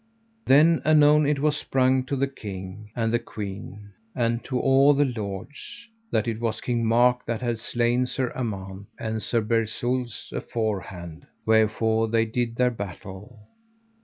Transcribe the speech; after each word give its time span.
Then 0.47 0.81
anon 0.83 1.27
it 1.27 1.37
was 1.37 1.55
sprung 1.57 2.05
to 2.05 2.15
the 2.15 2.25
king, 2.25 2.89
and 2.95 3.13
the 3.13 3.19
queen, 3.19 3.91
and 4.15 4.43
to 4.45 4.59
all 4.59 4.95
the 4.95 5.05
lords, 5.05 5.87
that 6.09 6.27
it 6.27 6.39
was 6.39 6.59
King 6.59 6.83
Mark 6.87 7.23
that 7.27 7.41
had 7.41 7.59
slain 7.59 8.07
Sir 8.07 8.31
Amant, 8.31 8.87
and 8.97 9.21
Sir 9.21 9.41
Bersules 9.43 10.31
afore 10.35 10.79
hand; 10.81 11.27
wherefore 11.45 12.07
they 12.07 12.25
did 12.25 12.55
their 12.55 12.71
battle. 12.71 13.41